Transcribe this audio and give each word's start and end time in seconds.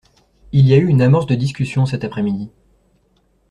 Il 0.51 0.67
y 0.67 0.73
a 0.73 0.77
eu 0.77 0.87
une 0.87 1.03
amorce 1.03 1.27
de 1.27 1.35
discussion 1.35 1.85
cet 1.85 2.03
après-midi. 2.03 2.49